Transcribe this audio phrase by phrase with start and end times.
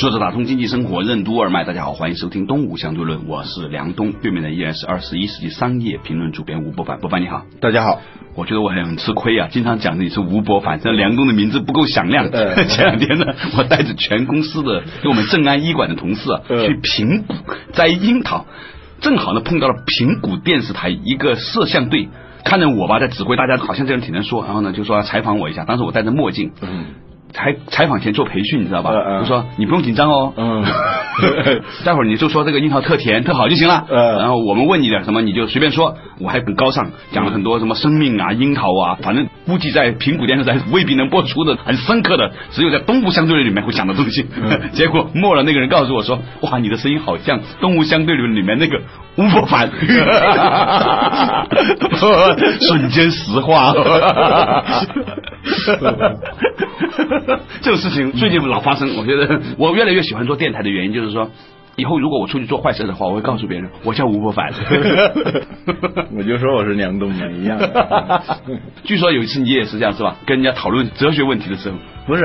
[0.00, 8.00] 坐着打通经济生活任督二脉，大家好，欢迎收听东吴相对论，我是梁东，对面的依然是二十一世纪商业评论主编吴伯凡，伯凡你好，大家好。
[8.34, 12.30] 我觉得我很吃亏啊，经常讲你是吴伯凡，这梁东的名字不够响亮。
[12.32, 13.26] 前两天呢，
[13.58, 17.34] 我带着全公司的跟我们正安医馆的同事啊，去平谷
[17.74, 18.46] 摘樱桃，
[19.02, 22.08] 正好呢碰到了平谷电视台一个摄像队，
[22.42, 26.52] 看着我吧在指挥大家，好像这人挺能说，然后呢就说要采访我一下，当时我戴着墨镜。
[27.32, 28.90] 采采访前做培训，你知道吧？
[29.20, 30.64] 就说你不用紧张哦，嗯，
[31.84, 33.84] 待会儿你就说这个樱桃特甜特好就行了。
[33.88, 35.96] 嗯，然后我们问你点什么，你就随便说。
[36.22, 44.24] 我还很高尚，讲了很多什么生命啊、樱桃啊，反正估计在平谷电视台未必能播出的很深刻的，只有在东吴相对论里面会讲的东西。
[44.72, 48.80] 结果末了那个人告诉我说：“哇，你的声音好像东吴相对论里面那个
[49.16, 49.68] 吴伯凡。
[52.60, 53.74] ”瞬间石化。
[57.60, 61.30] 这种事情最近老发生，我觉得我越来越喜欢做电台的原因就是说，
[61.80, 64.52] 以后如果我出去做坏事的话，我会告诉别人 我叫吴伯凡。
[66.16, 67.58] 我就说我是梁冬梅一样。
[68.84, 70.16] 据说有一次你也是这样是吧？
[70.26, 72.22] 跟人家讨论哲学问题的时候，不是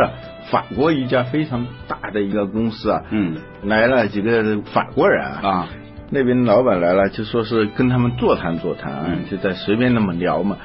[0.51, 5.67] 法国一家非常大的一个公司啊，嗯，来了几个法国人啊。
[6.11, 10.57] 那边老板来了，就说是跟他们座谈座谈，就在随便那么聊嘛。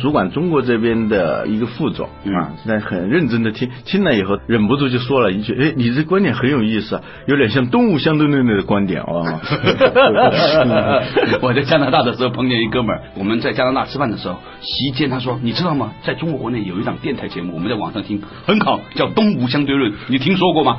[0.00, 9.24] 主管中国这边的一个副总啊，在很认真的听，听了以后忍不住就说了一句：“哎，你这观点很有意思啊，有点像东吴相对论的观点哦。
[11.42, 15.92] 我在加拿大的时候碰见一哥们儿，我们在加拿大吃饭的时候，席间他说：“你知道吗？
[16.02, 20.78] 在中国国内有一档电台节目，我们在网上听很好，叫《东吴相对论》，你听说过吗？”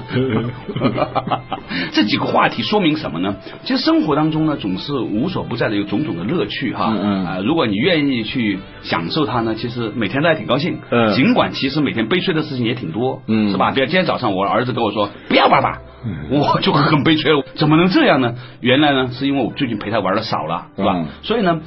[1.93, 3.35] 这几个话题说明什么呢？
[3.63, 4.08] 其实生活。
[4.09, 10.79] 活当中呢，总是无所不在的有种种的乐趣哈，啊，如果你愿意去享受它呢，其实每天都还挺高兴，
[11.15, 13.51] 尽管其实每天悲催的事情也挺多，嗯。
[13.51, 13.71] 是吧？
[13.71, 15.79] 比如今天早上我儿子跟我说不要爸爸，
[16.31, 18.33] 我就很悲催了，怎么能这样呢？
[18.59, 21.05] 原来呢，是因为我最近陪他玩的少了，是吧？
[21.21, 21.61] 所以呢，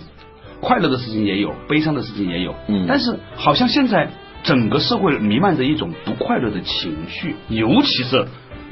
[0.61, 2.85] 快乐的事情也有，悲伤的事情也有，嗯。
[2.89, 4.11] 但是好像现在
[4.43, 8.27] 整个社会弥漫着一种不快乐的情绪，尤其是。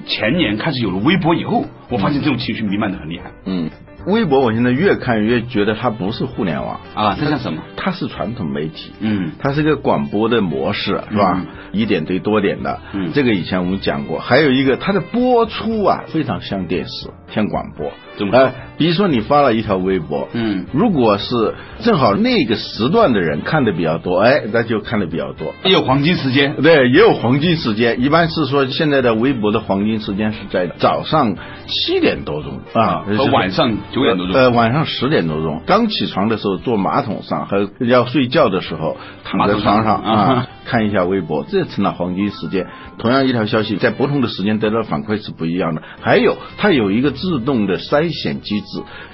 [0.06, 3.32] 前年开始有了微博以后，我发现这种情绪弥漫的很厉害。
[3.44, 3.68] 嗯，
[4.06, 7.62] 微博我现在越看越觉得它不是互联网啊，它像什么？
[7.76, 8.92] 它是传统媒体。
[9.00, 11.44] 嗯，它是一个广播的模式，是吧？
[11.72, 12.80] 一点对多点的。
[12.94, 14.20] 嗯，这个以前我们讲过。
[14.20, 17.92] 还有一个，它的播出啊，非常像电视，像广播。
[18.32, 25.52] 哎，比如说你发了一条微博，嗯，如果是正好那个时段的人看的比较多，哎，那就看的比较多。
[25.64, 28.00] 也有黄金时间，对，也有黄金时间。
[28.00, 31.36] 一般是说现在的微博的黄金时间是在早上
[31.66, 34.34] 七点多钟啊，和晚上九点多钟。
[34.34, 42.66] 呃，晚上十点多钟，刚起床的时候坐马桶上，和要睡觉的时候躺在床上啊，看一下微博，这成了黄金时间。
[42.98, 45.82] 同样一条消息，在不同的时间得到反馈是不一样的。
[46.00, 48.10] 还有，它有一个自动的筛。
[48.10, 48.66] 选机制，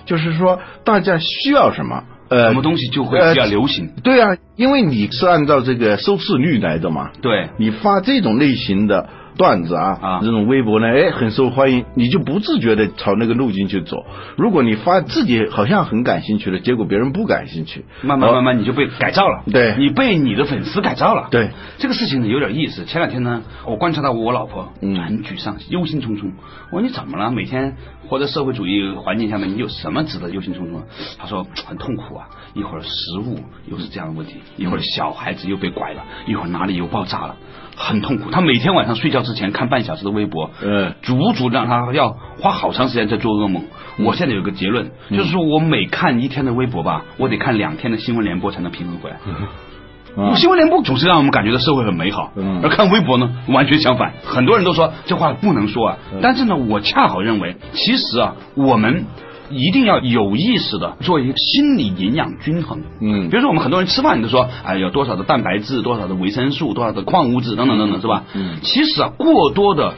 [0.05, 3.91] 就是说大家需要什么，呃，什么东西就会比较流行。
[4.03, 7.11] 对啊，因为你是按照这个收视率来的嘛。
[7.23, 9.09] 对，你发这种类型的。
[9.37, 14.05] 段子啊啊，这种微博呢，哎，很受欢迎，你就不自觉的朝那个路径去走。
[14.37, 19.43] 如果你发自己好像很感兴趣的，结果别人不感兴趣，慢慢慢慢你就被改造了。
[19.53, 21.29] 对，你被你的粉丝改造了。
[21.31, 22.85] 对，这个事情呢有点意思。
[22.87, 26.33] 前两天呢，我观察到我老婆嗯很沮丧，忧心忡忡。
[26.71, 27.31] 我说你怎么了？
[27.31, 27.77] 每天
[28.09, 30.83] 活在社会主义环境下面，你有什么值得忧心忡忡？
[31.19, 33.39] 她说很痛苦啊，一会儿食物
[33.71, 37.37] 又是这样的问题，一会儿小孩子又被拐了，一会儿哪里又爆炸了。
[37.77, 43.65] 很痛苦，他每天晚上睡觉之前看半小时的微博，嗯，足足让他要花好长时间在做噩梦。
[43.99, 49.17] 我现在有个结论，就是说我每看一天的微博吧，我得看两天的新闻联播才能平衡回来。
[50.37, 52.33] 新闻联播总是让我们感觉到社会很美好，
[52.63, 54.15] 而看微博呢，完全相反。
[54.25, 59.05] 很多人都说这话不能说啊，但是呢，我恰好认为，其实啊，我们。
[59.51, 62.83] 一定要有意识的做一个心理营养均衡。
[63.01, 68.25] 嗯，比如说我们很多人吃饭，你都说哎，有多少的蛋白质，多少的维生素，多少的矿物质等等等等，是吧？
[68.35, 69.95] 嗯，其实啊，过多的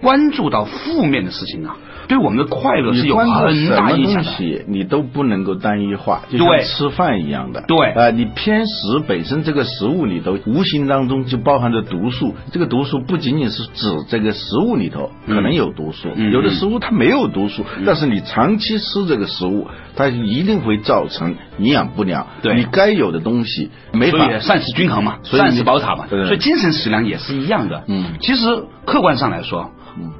[0.00, 1.76] 关注到负面的事情啊。
[2.12, 3.26] 对我们的快乐是有很
[3.70, 4.64] 大影响的。
[4.68, 7.64] 你都不能够单一化，就像吃饭一样的。
[7.66, 22.26] 对啊，你偏食本身这个食物里头无形当中就包含着毒素，这个毒素不仅仅是指这个食物里头可能有毒素，有的食物它没有毒素，但是你长期吃这个食物，它一定会造成营养不良。
[22.42, 27.84] 对，你该有的东西没法膳食均衡嘛，膳食宝塔嘛，所以精神食粮也是一样的。
[27.88, 29.70] 嗯，其实客观上来说。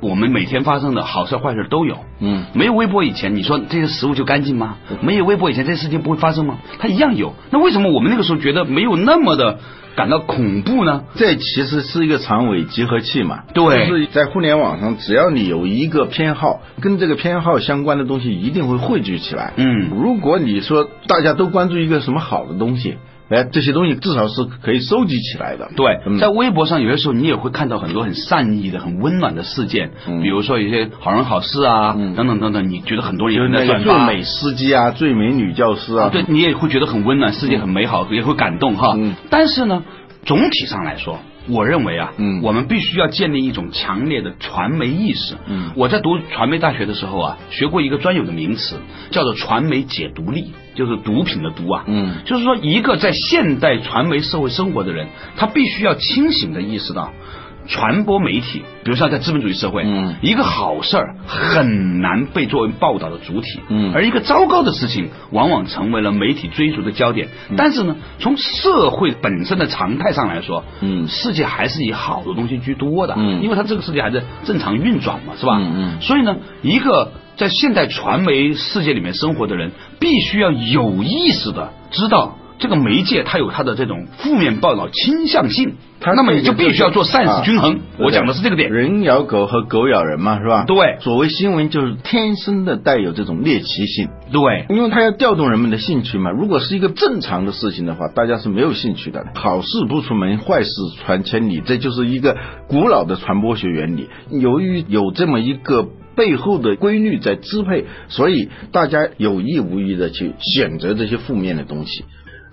[0.01, 1.99] 我们每天发生的好事坏事都有。
[2.21, 4.77] 嗯，没有微波以前，你说这些食物就干净吗？
[5.01, 6.59] 没有微波以前，这些事情不会发生吗？
[6.79, 7.35] 它一样有。
[7.51, 9.59] 那为什么我们那个时候觉得没有那么的
[9.95, 11.05] 感到恐怖呢？
[11.15, 13.45] 这其实是一个长尾集合器嘛。
[13.55, 19.53] 对，就是在互联网上，只要你有一个偏好，跟这个偏好相关的东西一定会汇聚起来。
[19.57, 22.99] 嗯，如果你说大家都关注一个什么好的东西。
[23.29, 25.71] 哎，这些东西至少是可以收集起来的。
[25.75, 29.91] 对，在微博上有些时候你也会看到很多很善意的、很温暖的事件，
[30.23, 32.69] 比如说一些好人好事啊，等等等等。
[32.69, 34.07] 你觉得很多人也在转发。
[34.07, 38.97] 最美司机啊，最美女教师啊，对你也会觉得很温暖，世界很美好，也会感动哈。
[39.31, 39.83] 但是呢，
[40.25, 41.19] 总体上来说。
[41.49, 45.35] 我认为啊，嗯，我们必须要建立一种强烈的传媒意识。
[45.49, 48.77] 嗯，我在读传媒大学的时候啊，学过一个专有的名词，
[49.11, 51.85] 叫做传媒解读力，就是毒品的毒啊。
[51.87, 57.13] 嗯，就是说，一个在现代传媒社会生活的人，他必须要清醒的意识到。
[57.67, 67.29] 传播媒体，比如说在资本主义社会，嗯，一个好事儿很难被作为报道的主体，嗯，而一个糟糕的事情往往成为了媒体追逐的焦点。
[67.57, 75.59] 但是呢，从社会本身的常态上来说，嗯，世界还是以好的东西居多的，嗯，因为它这个世界还在正常运转嘛，是吧？
[75.59, 76.01] 嗯嗯。
[76.01, 79.71] 所以呢，一个在现代传媒世界里面生活的人，
[80.01, 82.37] 必须要有意识的知道。
[82.59, 87.81] 这个媒介它有它的这种负面报道倾向性，那么你就必须要做膳食均衡。
[87.99, 90.65] 我讲的是这个点，人咬狗和狗咬人嘛，是吧？
[90.67, 96.31] 对，所谓新闻就是天生的带有这种猎奇性，对，因为它要调动人们的兴趣嘛。
[96.31, 99.25] 如果是一个正常的事情的话，大家是没有兴趣的。
[99.35, 100.71] 好事不出门，坏事
[101.05, 102.37] 传千里，这就是一个
[102.69, 104.09] 古老的传播学原理。
[104.31, 112.05] 由于有这么一个背后的规律在支配，所以大家有意无意的去选择这些负面的东西。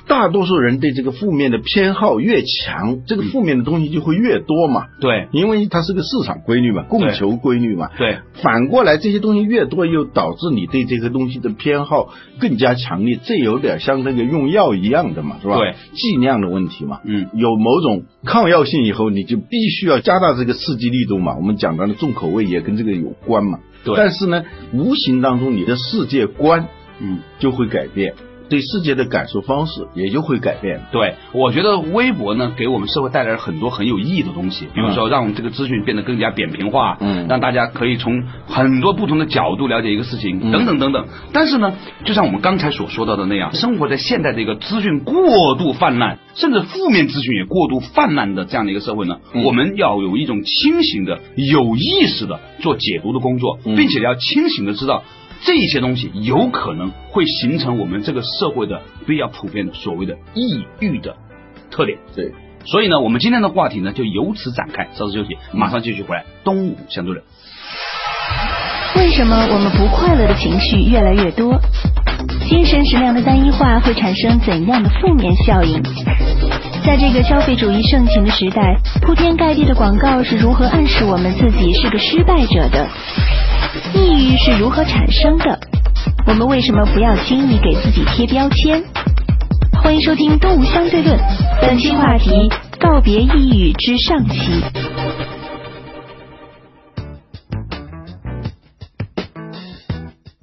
[0.09, 4.87] 大多数人对这个负面的偏好越强，这个负面的东西就会越多嘛。
[4.99, 7.89] 对，因为它是个市场规律嘛，供求规律嘛。
[7.95, 12.09] 对，反过来这些东西越多，又导致你对这个东西的偏好
[12.39, 13.19] 更加强烈。
[13.23, 15.57] 这有点像那个用药一样的嘛，是吧？
[15.59, 17.01] 对，剂量的问题嘛。
[17.05, 21.35] 嗯，有某种抗药性以后，你就必须要加大这个刺激力度嘛。
[21.35, 23.59] 我们讲到的重口味也跟这个有关嘛。
[23.83, 26.67] 对，但是呢，无形当中你的世界观，
[26.99, 28.15] 嗯，就会改变。
[28.49, 30.81] 对世界的感受方式也就会改变。
[30.91, 41.07] 对，我觉得微博呢，给我们社会带来了很多很有意义的东西，比如说让我们这个资讯变得更加扁平化，嗯，让大家可以从很多不同的角度了解一个事情，等等等等。
[41.31, 41.73] 但是呢，
[42.05, 55.03] 就像我们刚才所说到的那样，生活在现代这个资讯过度泛滥，甚至负面资讯也过度泛滥的这样的一个社会呢，我们要有一种清醒的、有意识的做解读的工作，并且要清醒的知道。
[55.43, 61.15] 这些东西有可能会形成我们这个社会的比较普遍的所谓的抑郁的
[61.71, 61.97] 特点。
[62.15, 62.31] 对，
[62.65, 64.89] 所以呢，我们今天的话题呢就由此展开。
[64.93, 66.25] 稍事休息，马上继续回来。
[66.43, 67.23] 东吴相对论。
[68.97, 71.59] 为什么我们不快乐的情绪越来越多？
[72.47, 75.81] 精神食粮的单一化会产生怎样的负面效应？
[76.89, 82.87] 在这个消费主义盛行的时代，铺天盖地的广告是如何暗示我们自己是个失败者的？
[83.93, 85.59] 抑郁是如何产生的？
[86.25, 88.83] 我们为什么不要轻易给自己贴标签？
[89.83, 91.15] 欢迎收听《东吴相对论》，
[91.61, 94.39] 本期话题：告别抑郁之上期。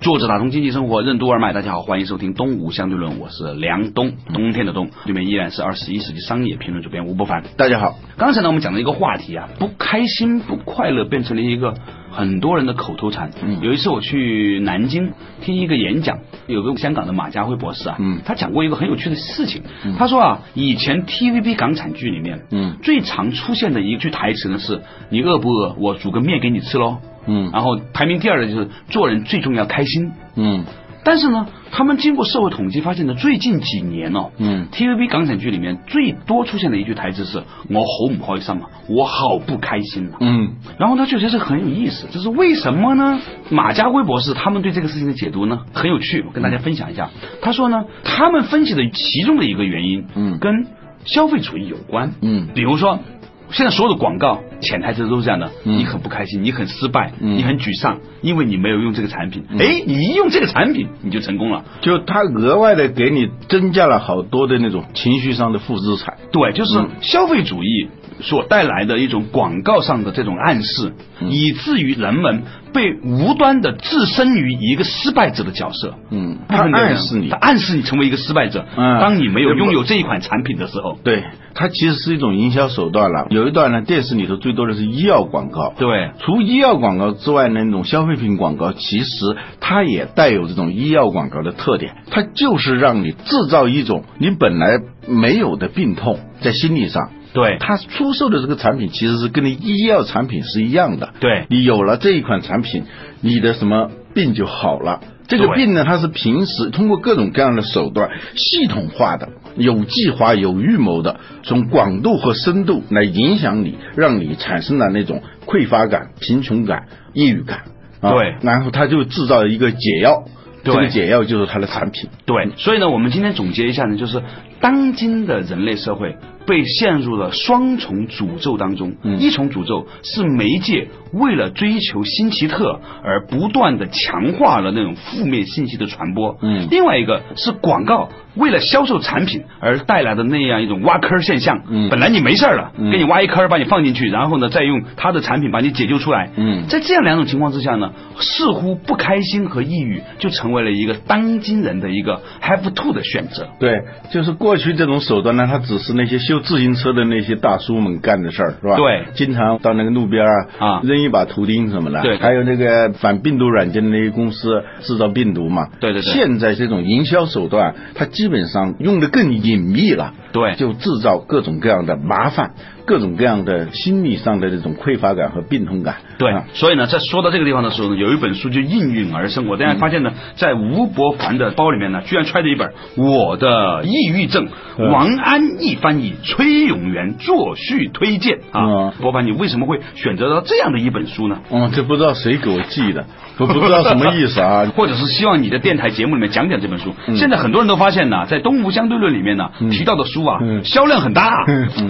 [0.07, 7.97] 作者打通经济生活任督二脉，大家好，欢迎收听《东吴相对论》，我是梁东，冬天的冬，对面依然是二十一世纪商业评论主编吴伯凡，大家好。
[8.17, 11.75] 刚才呢，我们讲了一个话题啊，不开心、不快乐，变成了一个
[12.13, 13.33] 很多人的口头禅。
[13.43, 15.11] 嗯，有一次我去南京
[15.41, 19.65] 听一个演讲，有个香港的马家辉博士啊，嗯，他讲过一个很有趣的事情。
[19.99, 25.75] 他说啊，以前 TVB 港产剧里面，嗯，最常出现的一句台词呢是：“你饿不饿？
[25.81, 30.13] 我煮个面给你吃喽。”嗯，然后排名第二的就是做人最重要开心。
[30.37, 30.65] 嗯，
[31.05, 43.21] 但是呢，他们经过社会统计发现呢，最近几年哦，嗯，TVB 港产剧里面最多出现的一句台词是“我好不开心啊，我好不开心啊。”嗯，然后他就觉得很有意思，这是为什么呢？
[43.51, 47.11] 马家辉博士他们对这个事情的解读呢很有趣，我跟大家分享一下。
[47.41, 50.67] 他说呢，他们分析的其中的一个原因，嗯，跟
[51.05, 52.13] 消费主义有关。
[52.21, 53.01] 嗯，比如说。
[53.51, 59.45] 现在所有的广告潜台词都是这样的：你很不开心，你很失败，你很沮丧，因为你没有用这个产品。
[59.59, 61.65] 哎，你一用这个产品，你就成功了。
[61.81, 66.19] 就他额外的给你增加了好多的那种情绪上的负资产。
[66.33, 67.89] 对，就是消费主义
[68.21, 70.93] 所带来的一种广告上的这种暗示，
[71.29, 72.43] 以至于人们
[72.73, 75.95] 被无端的置身于一个失败者的角色。
[76.11, 78.65] 嗯，他暗示你，他暗示你成为一个失败者。
[78.77, 83.27] 嗯，当你没有拥有这一款产品的时候，对，它其实是一种营销手段了。
[83.31, 85.75] 有一段呢，电视里头最多的是医药广告。
[85.79, 97.11] 对，除医药广告之外，那种消费品广告其实它也带有这种医药广告的特点，它就是让你制造一种你本来没有的病痛在心理上。
[97.37, 101.11] 对，他出售的这个产品其实是跟你医药产品是一样的。
[101.21, 102.85] 对，你有了这一款产品，
[103.21, 105.01] 你的什么病就好了。
[105.29, 117.65] 这个病呢，它是平时通过各种各样的手段，系统化的、有计划、有预谋的，从广度和深度来影响你，让你产生了那种匮乏感、贫穷感、抑郁感。
[118.01, 120.25] 啊对，然后他就制造一个解药，
[120.65, 122.09] 这个解药就是它的产品。
[122.25, 124.23] 对，所以呢，我们今天总结一下呢，就是
[124.61, 126.17] 当今的人类社会。
[126.47, 128.95] 被陷入了双重诅咒当中。
[129.03, 136.39] 嗯一重诅咒是媒介为了追求新奇特而不断的强化了那种负面信息的传播。
[136.43, 141.63] 嗯，另外一个是广告为了销售产品而带来的那样一种挖坑现象。
[141.69, 146.31] 嗯，本来你没事了，给你挖一坑把你放进去，然后呢再用他的产品把你解救出来。
[146.37, 153.49] 嗯，在这样两种情况之下呢，似乎不开心和抑郁就成为了一个当今人的一个 have to 的选择。
[153.59, 156.36] 对，就是过去这种手段呢，它只是那些修。
[156.41, 158.77] 自行车的那些大叔们干的事儿是吧？
[158.77, 162.03] 对，经常到那个路边啊啊扔一把图钉什么的。
[162.03, 165.69] 对，还有那个反病毒软件的那些公司制造病毒嘛。
[165.81, 166.13] 对对对。
[166.13, 170.15] 现在这种营销手段，它基本上用的更隐秘了。
[170.33, 172.53] 对，就制造各种各样的麻烦。
[172.87, 175.97] 各种各样的心理上的这种匮乏感和病痛感。
[176.19, 179.47] 对，所以呢，在说到这个地方的时候呢，有一本书就应运而生。
[179.49, 184.49] 我突然发现呢，在吴伯凡的包里面呢，居然揣着一本《我的抑郁症》，
[184.91, 188.93] 王安忆翻译，崔永元作序推荐啊。
[189.01, 191.41] 伯凡，你为什么会选择到这样的一本书呢？
[191.51, 193.05] 嗯，这不知道谁给我寄的，
[193.39, 194.65] 我不知道什么意思啊。
[194.77, 196.95] 或者是希望你的电台节目里面讲讲这本书。
[197.17, 201.31] 现在很多人都发现呢，在《东吴相对论》里面呢提到的书啊，销量很大。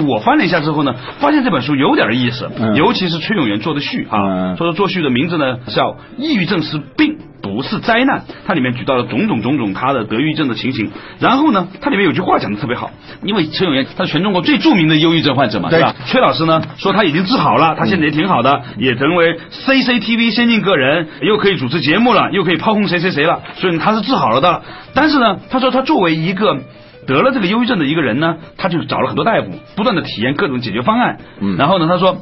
[0.08, 0.86] 我翻了一下之后呢。
[1.19, 8.25] 发现这本书有点意思，尤其是崔永元做的序啊，说做序的名字呢叫“抑郁症是病，不是灾难”。
[8.47, 10.90] 它里面举到了种种种种他的得抑郁症的情形。
[11.19, 12.90] 然后呢，它里面有句话讲的特别好，
[13.23, 15.95] 因为崔永元他是全中国最著名的忧郁症患者嘛，对吧？
[16.07, 24.62] 崔老师呢说他已经治好了，他现在也挺好的，也成为 CCTV 先进个人，又可以主持节目了，又可以炮轰谁谁谁了，所以他是治好了的。
[24.95, 26.59] 但是呢，他说他作为一个。
[27.06, 31.18] 得了这个忧郁症的一个人呢，他就找了很多大夫，不断的体验各种解决方案。
[31.40, 32.18] 嗯，然后呢，他说，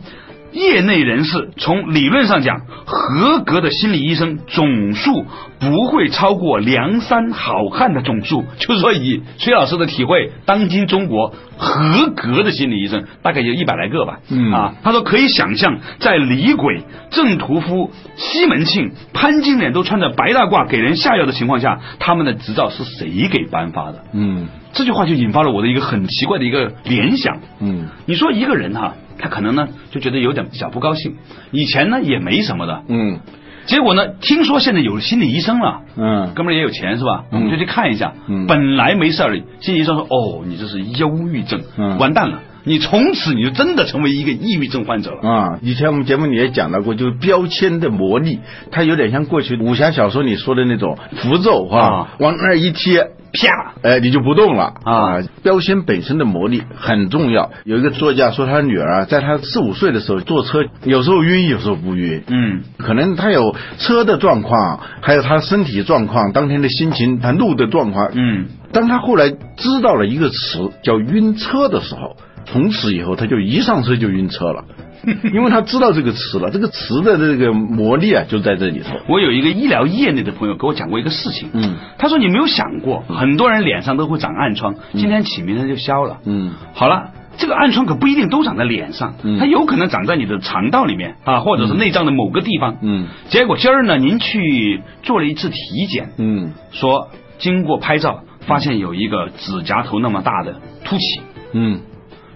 [0.52, 5.24] 业内人士从理论上讲，合格的心理医生总数
[5.58, 8.44] 不会超过梁山好汉的总数。
[8.58, 14.20] 就是说，以崔老师的体会，当今中国合格的心理医生大概有一百来个吧。
[14.30, 24.04] 嗯啊，他说可以想象，在李鬼、郑屠夫、西门庆、潘金莲都穿着白大褂给人下药的情况下，他们的执照是谁给颁发的？
[24.12, 24.46] 嗯。
[24.74, 27.38] 这句话就引发了我的一个很奇怪的一个联想。
[27.60, 31.16] 嗯，你说一个人哈，他可能呢就觉得有点小不高兴，
[31.52, 32.82] 以前呢也没什么的。
[32.88, 33.20] 嗯，
[33.66, 35.82] 结果呢，听说现在有心理医生了。
[35.96, 37.24] 嗯，哥们儿也有钱是吧？
[37.30, 38.12] 我们就去看一下。
[38.26, 48.40] 嗯，本来没事儿，心理医生说：“哦，你这是忧郁症，嗯完蛋了，你从此你就真的成为一个抑郁症患者了。”啊，以前我们节目里也讲到过，就是标签的魔力，
[48.71, 53.11] 它有点像过去武侠小说里说的那种符咒啊，往那儿一贴。
[53.37, 53.75] 啪！
[53.83, 55.18] 哎，你就不动了啊！
[55.42, 57.50] 标签本身的魔力很重要。
[57.64, 62.23] 有一个作家说，他女儿在他四五岁的时候坐车，有时候晕，有时候不晕。
[62.28, 68.12] 嗯，可能他有车的状况，还有他身体状况，当天的心情，他路的状况。
[68.14, 74.64] 嗯，当他后来知道了一个词叫晕车的时候，从此以后他就一上车就晕车了。
[75.34, 78.96] 因为他知道这个词了，这个词的这个魔力啊，就在这里头。
[79.06, 101.20] 我有一个医疗业内的朋友给我讲过一个事情，嗯，他说你没有想过，很多人脸上都会长暗疮，今天起明天就消了，嗯，好了，这个暗疮可不一定都长在脸上，它有可能长在你的肠道里面啊，或者是内脏的某个地方，嗯，结果今儿呢，您去做了一次体检，嗯，说经过拍照发现有一个指甲头那么大的凸起，
[101.52, 101.80] 嗯。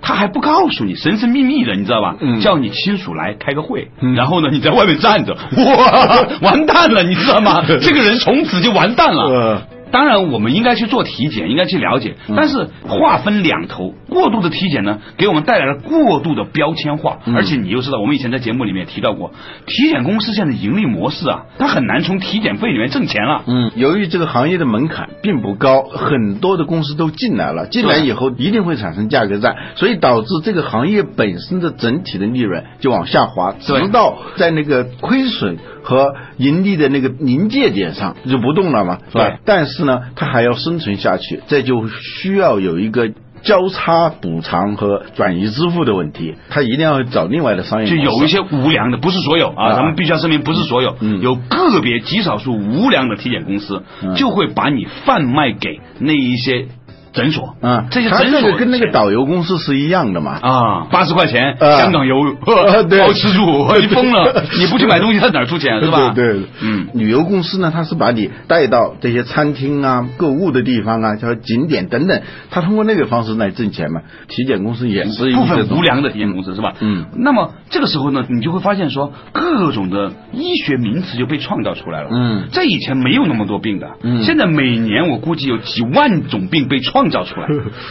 [0.01, 2.17] 他还不告诉你，神神秘秘的，你知道吧？
[2.41, 7.63] 叫你亲属来开个会，然后呢，你在外面站着，哇， 完蛋了，你知道吗？
[7.81, 9.63] 这个人从此就完蛋了。
[9.91, 19.33] 当然我们应该去做体检，应该去了解，但是话分两头，过度的体检呢，给我们带来了过度的标签化，而且你又知道，我们以前在节目里面提到过，
[19.67, 23.43] 体检公司现在盈利模式啊，它很难从体检费里面挣钱了。
[23.47, 35.57] 嗯，由于这个行业的门槛并不高，很多的公司都进来了，进来以后一定会产生价格战，所以导致这个行业本身的整体的利润就往下滑，直到在那个亏损。
[35.89, 39.39] 和盈利的那个临界点上就不动了嘛，是吧？
[39.47, 47.89] 但是呢，它还要生存下去，这就需要有一个交叉补偿和转移支付的问题，他一定要找另外的商业。
[47.89, 53.83] 就有一些无良的，不是所有啊，咱们必须要声明，不是所有，有个别极少数无良的体检公司，
[54.15, 56.67] 就会把你贩卖给那一些。
[57.13, 64.45] 诊所嗯，这些诊所跟那个导游公司是一样的嘛啊，八十块钱香港游，包吃住， 你疯了？
[64.59, 66.13] 你不去买东西，他哪出钱是吧？
[66.15, 74.03] 对，嗯，旅游公司呢，他是把你带到这些餐厅啊、购物的地方啊、叫景点等等，他通过那个方式来挣钱嘛。
[74.29, 76.75] 体检公司也是部分无良的体检公司是吧？
[76.81, 82.11] 嗯，那么这个时候呢，你就会发现说，各种的医学名词就被创造出来了。
[82.13, 86.98] 嗯，在以前没有那么多病的，嗯，现在每年我估计有几万种病被创。
[86.99, 87.47] 创造出来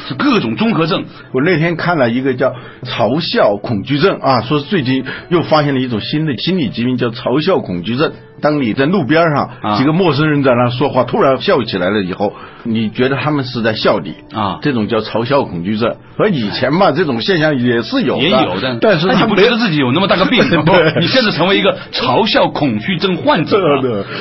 [0.07, 1.05] 是 各种综合症。
[1.31, 8.11] 我那天看了一个叫嘲笑恐惧症啊，说最近又发现了一种新的心理疾病，叫嘲笑恐惧症。
[8.39, 12.33] 当你在路边上几个陌生人在那说话，突然笑起来了以后，
[12.63, 14.59] 你觉得他们是在笑你啊？
[14.61, 15.95] 这种叫嘲笑恐惧症。
[16.17, 18.77] 和以前嘛，这种现象也是有的，也有的。
[18.81, 20.43] 但是你不觉得自己有那么大个病？
[20.99, 23.57] 你现在成为一个嘲笑恐惧症患者，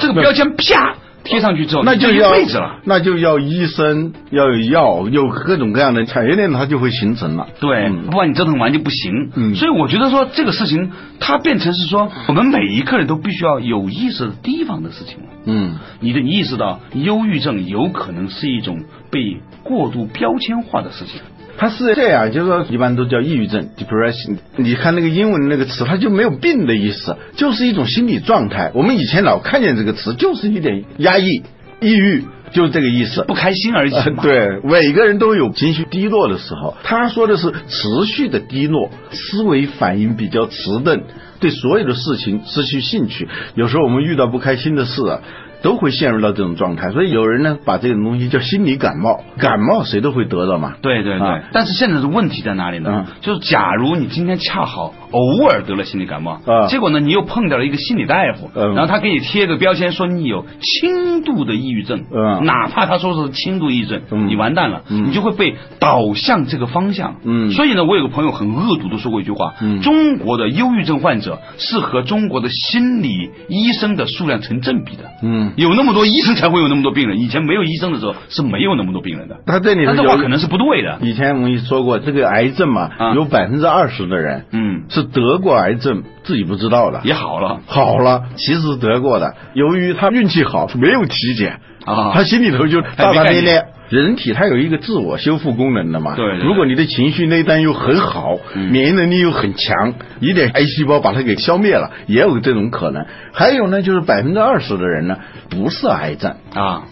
[0.00, 0.95] 这个标签啪。
[1.26, 2.80] 贴上去之后，那就要一辈子了。
[2.85, 7.49] 那就要医生要有药，有各种各样的产业链，它就会形成了。
[7.61, 9.30] 对，不然你折腾完就不行。
[9.35, 15.25] 嗯，所以我觉得说这个事情，它变成是说我们每一个人都必须要有意识提防的事情了。
[15.45, 21.21] 嗯，你的意识到忧郁症有可能是一种被过度标签化的事情。
[21.59, 24.37] 它是这样，就是说一般都叫抑郁症 （depression）。
[24.57, 28.71] 你看那个英文那个词，它就没有病的意思，就是一种心理状态。
[28.75, 31.43] 我们以前老看见这个词，就是一点压抑、
[31.81, 34.21] 抑郁，就是这个意思，不开心而已嘛。
[34.23, 36.77] 对，每个人都有情绪低落的时候。
[36.83, 41.05] 他说的是持续的低落，思维反应比较迟钝，
[41.41, 43.29] 对所有的事情失去兴趣。
[43.55, 45.21] 有时候我们遇到不开心的事啊。
[45.63, 50.75] 都会陷入到这种状态，所以有人呢把这种东西叫心理感冒，感冒谁都会得到嘛。
[50.80, 53.07] 对对对，但是现在的问题在哪里呢？
[53.21, 62.05] 就是假如你今天恰好偶尔得了心理感冒，结果呢你又碰到了一个心理大夫，然后他给你贴个标签说你有轻度的抑郁症，
[62.45, 67.17] 哪怕他说是轻度抑郁症，你完蛋了，你就会被导向这个方向。
[67.25, 75.05] 嗯，所以呢，我有个朋友很恶毒的说过一句话：中国的忧郁症患者是和中国的心理医生的数量成正比的。
[75.23, 75.52] 嗯。
[75.57, 79.39] 有那么多医生才会有那么多病人，以前没有医生的时候是没有那么多病人的。
[79.47, 80.99] 他这里的话可能是不对的。
[81.00, 93.64] 以前我们说过，这个癌症嘛，有百分之二十的人，嗯，是得过癌症自己不知道的，也好了，好了，其实得过的，由于他运气好，没有体检啊，他心里头就大大咧咧。
[93.88, 96.38] 人体它有一个自我修复功能的嘛，对。
[96.38, 103.06] 如果你的情绪内丹又很好，免疫能力又很强，一点癌细胞把它给消灭了，也有这种可能。
[103.32, 105.19] 还有呢，就是百分之二十的人呢
[105.50, 106.34] 不是癌症。
[106.52, 106.86] 啊，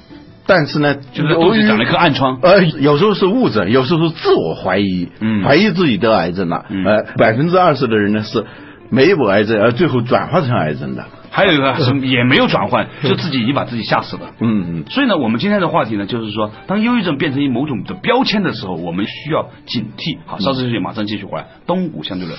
[0.47, 6.67] 但是呢，就是肚子长了一颗暗疮，呃，有时候是误诊，有时候是自我怀疑，嗯怀疑自己得癌症了。
[6.69, 8.45] 呃，百分之二十的人呢是
[8.91, 11.05] 没有癌症，而最后转化成癌症的。
[11.31, 14.31] 还有一个 是也没有转换，就自己已经把自己吓死了。
[14.39, 14.85] 嗯嗯。
[14.89, 20.19] 所以呢，我们今天的话题呢，就是说，当忧郁症变成一某种的标签的时候，我们需要警惕。
[20.27, 21.47] 好，稍事休息，马上继续回来。
[21.67, 22.39] 东吴相对论。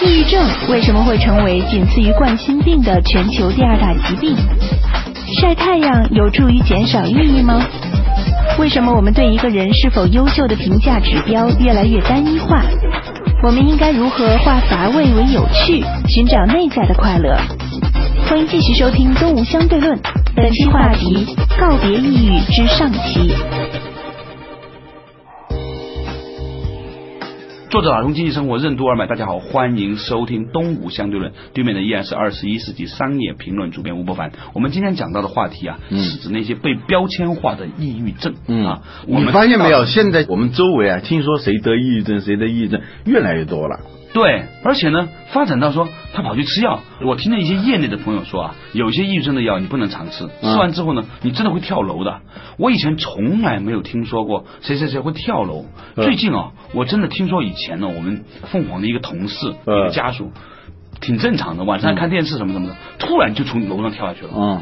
[0.00, 4.34] 抑郁症为什么会成为仅次于冠心病的全球第二大疾病？
[5.34, 7.62] 晒太阳有助于减少抑郁吗？
[8.58, 12.64] 为什么我们对一个人是否优秀的评价指标越来越单一化？
[13.42, 17.36] 我们应该如何化乏味为有趣，寻找内在的快乐？
[18.28, 19.96] 欢迎继续收听《东吴相对论》，
[20.34, 21.26] 本期话题：
[21.60, 23.32] 告别抑郁之上期。
[27.70, 31.32] 作者打通经济生活任督二脉，大家好，欢迎收听东吴相对论。
[31.52, 34.32] 对面的依然是二十一世纪商业评论主编吴伯凡。
[34.54, 38.36] 我们今天讲到的话题啊，是指那些被标签化的抑郁症。
[38.46, 39.84] 嗯啊，我们发现没有？
[39.84, 43.80] 现在我们周围啊，听说谁得抑郁症，谁得抑郁症越来越多了。
[44.12, 46.80] 对，而且呢，发展到说他跑去吃药。
[47.04, 52.20] 我听了一些业内的朋友说啊，有些抑郁症的药你不能常吃，吃完之后呢，你真的会跳楼的。
[52.56, 55.66] 我以前从来没有听说过谁谁谁会跳楼。
[55.94, 60.32] 最近啊，我真的听说以前呢，我们凤凰的一个同事，一个家属，
[61.00, 64.32] 挺正常的，晚上看电视什么什么的，突然就从楼上跳下去了。
[64.34, 64.60] 嗯。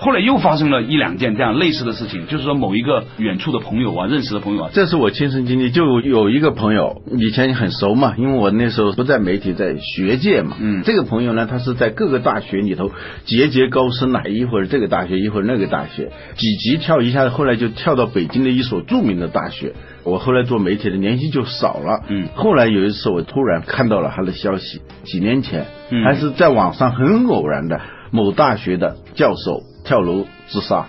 [0.00, 12.90] 后来又发生了一两件这样类似的事情，就是说某一个远处的朋友啊，认识的朋友啊，这是我亲身经历，就有一个朋友以前很熟嘛，因为我那时候不在媒体，在学界嘛，嗯，这个朋友呢，他是在各个大学里头
[13.26, 19.74] 节节高升啊，一会儿这个大学，一会儿那个大学，几级跳一下，后来就跳到北京的一所著名的大学。
[20.04, 25.66] 我后来做媒体的联系就少了，嗯，后来有一次我突然看到了他的消息，几年前，
[26.02, 29.60] 还是在网上很偶然的，某大学的教授。
[29.90, 30.86] 跳楼自杀，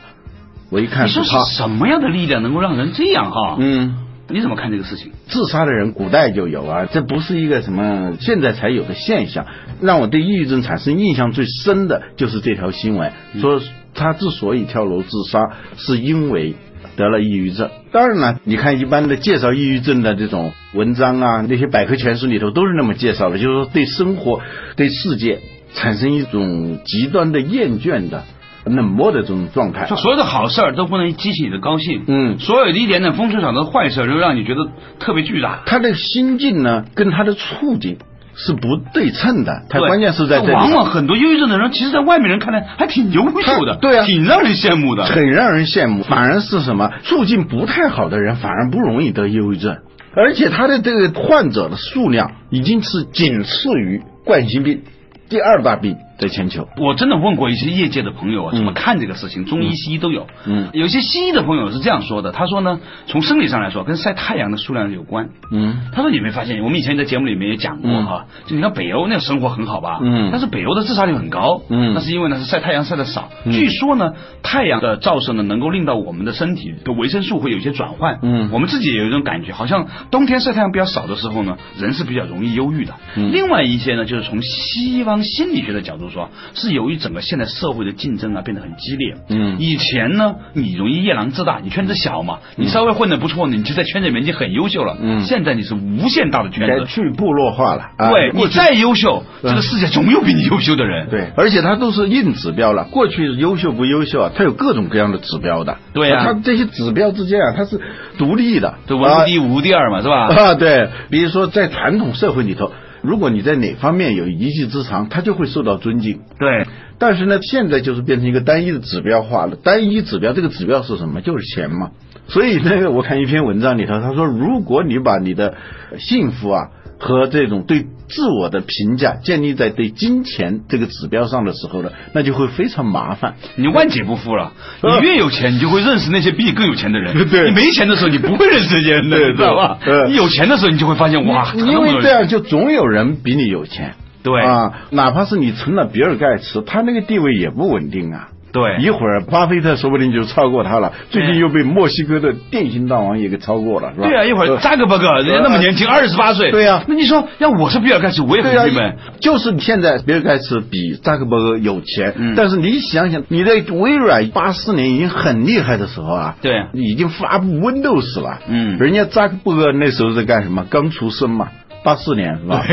[0.69, 1.43] 我一看是他。
[1.45, 3.57] 什么样的力量能够让人这样哈？
[3.59, 3.97] 嗯，
[4.29, 5.11] 你怎么看这个事情？
[5.25, 9.47] 自杀的人古代就有啊，这不是一个什么现在才有的现象。
[9.81, 13.59] 让我对抑郁症产生印象最深的就是这条新闻，说
[13.95, 15.39] 他之所以跳楼自杀，
[15.77, 16.53] 是因为
[16.95, 17.71] 得了抑郁症。
[17.91, 24.41] 当然了，你看一般的介绍抑郁症的这种文章啊，那些百科全书里头都是那么介绍的，就是说对生活、
[24.75, 25.39] 对世界
[25.73, 28.25] 产生一种极端的厌倦的。
[28.65, 34.67] 冷漠的这种状态，所有的好事儿都不能激起你的高兴，嗯，所有的一点点风吹草动的坏事儿，都让你觉得
[34.99, 35.63] 特别巨大。
[35.65, 37.97] 他的心境呢，跟他的处境
[38.35, 39.63] 是不对称的。
[39.69, 46.03] 他关键是在这往往很多忧郁症的人，其实，在外面人看来还挺优秀的，对啊，挺让人羡慕的，很让人羡慕。
[46.03, 46.91] 反而是什么？
[47.03, 49.77] 处境不太好的人，反而不容易得忧郁症，
[50.15, 54.83] 而且他的这个患者的数量已经是仅次于冠心病
[55.29, 55.97] 第二大病。
[56.21, 59.43] 在全球，我真的问过一些业界的朋友啊，怎么看这个事情？
[59.45, 60.27] 中医、西医都有。
[60.45, 65.29] 嗯，有些西医的朋友是这样说的，他说呢，从生理上来说，跟晒太阳的数量有关。
[65.51, 69.97] 嗯，他说你没发现，我们以前在节目里面也讲过哈，就你看北欧那个生活很好吧？
[70.03, 71.63] 嗯，但是北欧的自杀率很高。
[71.69, 73.31] 嗯，那是因为呢是晒太阳晒的少。
[73.45, 78.19] 据说呢，太阳的照射呢能够令到我们的身体的维生素会有一些转换。
[78.21, 82.93] 嗯，我们自己也有一种感觉，好像冬天晒太阳比较少的时候呢，人是比较容易忧郁的。
[83.15, 89.15] 另外一些呢，就是从西方心理学的角度说，是由于整个现在社会的竞争啊变得很激烈。
[89.29, 94.97] 嗯，以前呢，你容易夜郎自大，你圈子小嘛，你稍微混的不错，你就在圈子里面已经很优秀了。
[95.01, 97.91] 嗯，现在你是无限大的圈子，去部落化了。
[97.97, 101.07] 对，你再优秀，这个世界总有比你优秀的人。
[101.09, 102.83] 对，而且他都是硬指标了。
[102.85, 105.77] 过去优秀不优秀啊，它有各种各样的指标的。
[105.93, 107.79] 对呀，它这些指标之间啊，它是
[108.17, 110.27] 独立的，对文无第一，武无第二嘛，是吧？
[110.27, 110.89] 啊，对。
[111.09, 112.71] 比如说在传统社会里头。
[113.01, 116.21] 如果你在哪方面有一技之长，他就会受到尊敬。
[116.39, 116.67] 对，
[116.99, 119.55] 但是呢，现在就是变成一个单一的指标化了。
[119.55, 121.21] 单一指标，这个指标是什么？
[121.21, 121.91] 就是钱嘛。
[122.27, 125.55] 所以那个，我看一篇文章里头，他说，如果你把你的
[125.97, 126.69] 幸福啊。
[127.01, 134.53] 和这种对自我的评价建立在对金钱这个指标上的时候呢，那就会非常麻烦，你万劫不复了。
[134.85, 137.11] 你越有钱，你就会认识那些比你更有钱的人。
[137.27, 139.79] 对，你没钱的时候，你不会认识这些人的，知道吧？
[140.07, 143.95] 你有钱的时候，你就会发现哇，因为这样就总有人比你有钱。
[144.23, 148.27] 对啊，哪怕是你成了比尔盖茨，他那个地位也不稳定啊。
[148.51, 150.93] 对，一会儿巴菲特说不定就超过他了。
[151.09, 154.07] 最近又被墨西哥的电信大王也给超过了，是吧？
[154.07, 156.51] 对啊，一会儿扎克伯格人家那么年轻，二十八岁。
[156.51, 158.97] 对呀，那你说要我是比尔盖茨，我也很郁闷。
[159.19, 168.39] 就是现在比尔盖茨比扎克伯格有钱，但是你想想，你在微软八四年已经很厉害的时候啊，对，已经发布 Windows 了。
[168.47, 170.65] 嗯，人家扎克伯格那时候在干什么？
[170.69, 171.49] 刚出生嘛。
[171.83, 172.63] 八四年是吧？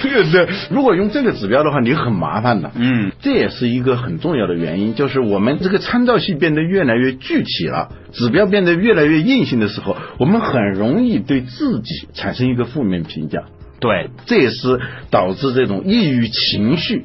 [0.00, 2.70] 对 对，如果用这个指标的话，你很麻烦的。
[2.74, 13.44] 嗯，这也是一个很重要的原因，就是我们这个参照系变得越来越具体了，指标变得越来越硬性的时候，我们很容易对自己产生一个负面评价。
[13.80, 17.04] 对，这也是导致这种抑郁情绪。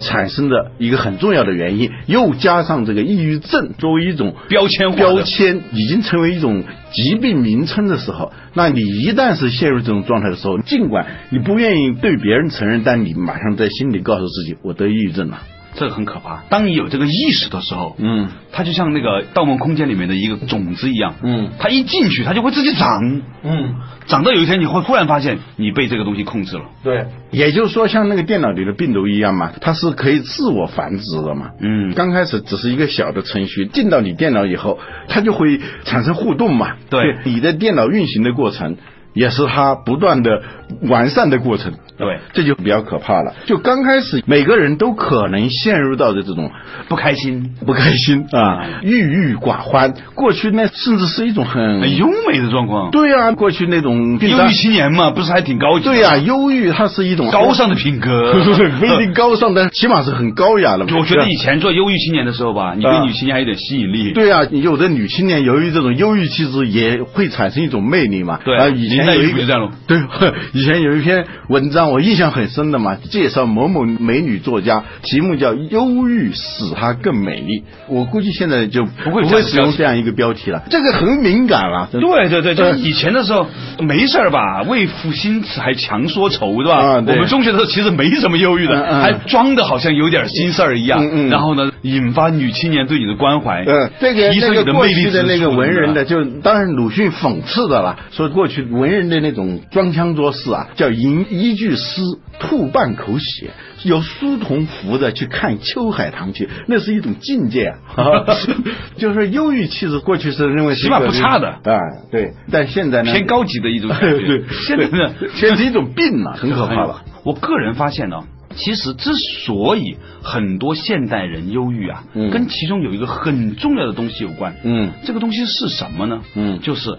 [0.00, 15.42] 产生的一个很重要的原因，又加上这个抑郁症作为一种标签标签，已经成为一种疾病名称的时候，那你一旦是陷入这种状态的时候，尽管你不愿意对别人承认，但你马上在心里告诉自己，我得抑郁症了。
[15.74, 16.42] 这个很可怕。
[16.48, 23.74] 当你有这个意识的时候，嗯，它就像那个《盗梦空间》里面的一个种子一样，嗯，它一进去，它就会自己长，嗯，
[24.06, 26.64] 长到有一天你会忽然发现你被这个东西控制了。
[26.82, 31.50] 对，也就是说，像那个电脑里的病毒一样嘛，它是可以自我繁殖的嘛。
[31.60, 34.78] 嗯，刚开始只是一个小的程序，进到你电脑以后，
[35.08, 36.76] 它就会产生互动嘛。
[36.90, 38.76] 对，你的电脑运行的过程。
[39.12, 40.42] 也是他不断的
[40.82, 43.34] 完善的过程，对，这就比较可怕了。
[43.46, 46.50] 就刚开始，每个人都可能陷入到的这种
[46.88, 49.94] 不开心、不开心 啊，郁郁寡欢。
[50.14, 52.90] 过去那甚至是一种很很优美的状况。
[52.92, 55.86] 对啊，过去那种忧郁青年嘛，不是还挺高级？
[55.86, 58.32] 对呀，忧郁它是一种高尚的品格，
[58.78, 60.84] 不一定高尚，但起码是很高雅的。
[60.84, 64.12] 我觉得以前做忧郁青年的时候吧，你对女青年还有点吸引力。
[64.12, 68.38] 对啊，有的女青年由于这种忧郁气质，也会产生一种魅力嘛。
[68.44, 68.99] 对，以前。
[69.04, 69.98] 前有一个这样对，
[70.52, 77.60] 以前有一篇文章我印象很深的嘛，介绍某某美女作家，题目叫《忧郁使她更美丽》。
[77.88, 81.88] 我估计现在就不会不会使用这样一个标题了，这个很敏感了。
[81.92, 83.46] 对对对，就是以前的时候
[83.80, 86.76] 没事吧，为赋新词还强说愁，对吧？
[86.78, 91.00] 啊，我们中学的时候其实没什么忧郁的，还装的好像有点心事儿一样。
[91.02, 91.30] 嗯嗯。
[91.30, 93.64] 然后呢，引发女青年对你的关怀。
[93.64, 102.02] 嗯，这个那个过去的那个文人的，就当然鲁迅讽刺的了，说过去文人的那种装腔作势啊，叫吟一句诗
[102.38, 103.50] 吐半口血，
[103.84, 108.26] 有书童扶着去看秋海棠去，那是一种境界啊。
[108.96, 111.78] 就是忧郁气质，过去是认为起码不差的啊。
[112.10, 114.18] 对，但现在呢，偏高级的一种感觉。
[114.26, 117.02] 对，现在呢，现在是一种病了，很可怕了。
[117.24, 118.18] 我个人发现呢。
[118.56, 124.56] 其实，之所以很多现代人忧郁啊，跟其中有一个很重要的东西有关。
[124.64, 126.20] 嗯，这个东西是什么呢？
[126.34, 126.98] 嗯，就是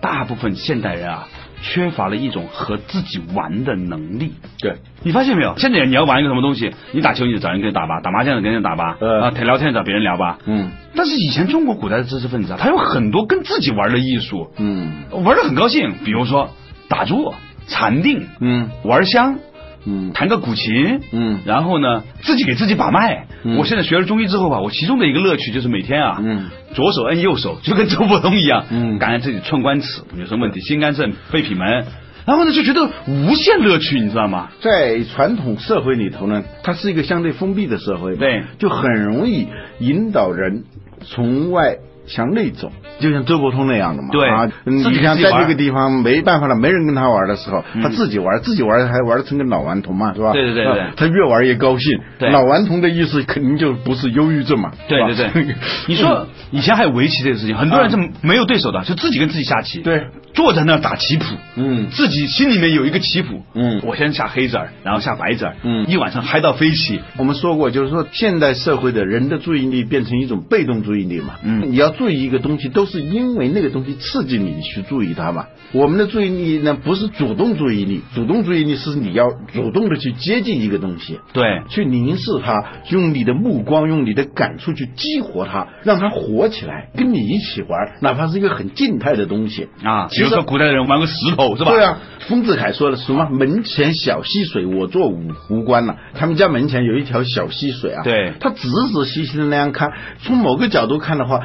[0.00, 1.28] 大部分现代人啊，
[1.62, 4.32] 缺乏了一种和自己玩的能力。
[4.58, 5.54] 对，你发现没有？
[5.58, 10.38] 现在你要玩一个什么东西，你打球你就找人跟你打吧，打麻将就跟人打吧，啊，聊天找别人聊吧。
[10.46, 14.50] 嗯，但是以前中国古代的知识分子啊，他有很多跟自己玩的艺术。
[14.56, 16.50] 嗯，玩的很高兴，比如说
[16.88, 17.34] 打坐、
[17.68, 19.38] 禅定，嗯，玩香。
[19.84, 23.26] 嗯，弹个古琴，嗯，然后呢，自己给自己把脉。
[23.58, 31.84] 我现在学了中医之后吧，我其中的一个乐趣就是每天啊，嗯，左手摁右手，就跟周伯通一样，嗯，感觉自己寸关尺有什么问题，心肝肾肺脾门，
[32.24, 34.50] 然后呢就觉得无限乐趣，你知道吗？
[34.60, 39.48] 在传统社会里头呢，它是一个相对封闭的社会，对，就很容易
[39.80, 40.64] 引导人
[41.00, 41.78] 从外。
[42.14, 42.70] 向内走，
[43.00, 44.08] 就像周伯通那样的嘛。
[44.12, 44.28] 对。
[44.28, 50.32] 啊，你想在这个地方没办法了，没人跟他玩的时候，他自己玩，自己玩还玩的成个老顽童嘛，是吧？
[50.32, 51.98] 对对对对，他越玩越高兴。
[52.18, 54.72] 对，老顽童的意思肯定就不是忧郁症嘛。
[54.88, 55.54] 对对对，
[55.88, 59.80] 你说以前还有围棋这个事情，很多人是没有对手的，就自己跟自己下棋。
[59.82, 61.24] 对，坐在那儿打棋谱，
[61.56, 67.00] 嗯，自己心里面有一个棋谱，嗯，我先下黑子儿，然后下白子儿，嗯，一晚上嗨到飞起。
[67.16, 72.72] 我们说过，就是说现代社会的人的注意力变成一种被动注意力嘛，嗯，你要注意一个东西。
[72.72, 75.46] 都是因为那个东西刺激你去注意它嘛。
[75.72, 90.08] 我们的注意力呢，不是主动注意力，主动注意力是你要主动的去接近一个东西，对，去凝视它，用你的目光，用你的感触去激活它，让它活起来，跟你一起玩，哪怕是一个很静态的东西啊。
[90.08, 91.72] 比如说古代人玩个石头是吧？
[91.72, 95.96] 对啊，丰子恺说的什么门前小溪水，我坐五湖观了。
[96.14, 101.40] 他们家门前有一条小溪水啊，对，他仔仔细细的那样看，从某个角度看的话。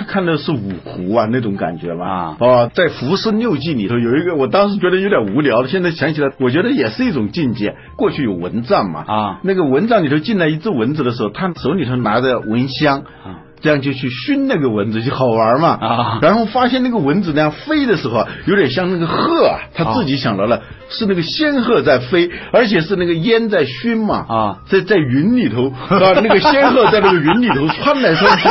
[0.00, 2.08] 他看的是五湖啊，那种感觉嘛。
[2.08, 7.76] 啊，哦，在《浮生六记》里头有一个，我当时觉得有点无聊的，现在想起来，我觉得也是一种境界。
[7.96, 13.00] 过去有蚊帐嘛，啊，那个蚊帐里头进来一只蚊子的时候，他手里头拿着蚊香。
[13.00, 13.44] 啊。
[13.60, 16.18] 这样就去熏那个蚊子就好玩嘛啊！
[16.22, 28.44] 然后发现那个蚊子那样飞的时候啊，有点像那个鹤啊，他自己想到了是那个仙鹤在飞，而且是那个烟在熏嘛啊，在在云里头啊，那个仙鹤在那个云里头穿来穿去。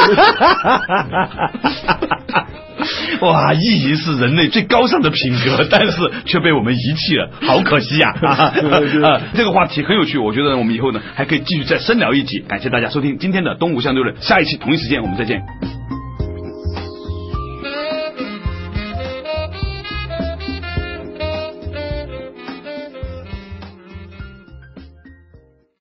[3.21, 8.13] 哇，意淫是人类最高尚的品格，但是却被我们遗弃了，好可惜呀！
[8.21, 8.53] 啊，
[9.35, 12.39] 这个话题很有趣，我觉得我们以后呢还可以继续再深聊一集。
[12.39, 15.78] 感谢大家收听今天的东吴相对论，下一期同一时间我们再见。